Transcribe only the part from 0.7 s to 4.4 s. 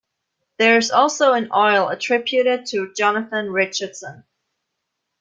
is also an oil attributed to Jonathan Richardson.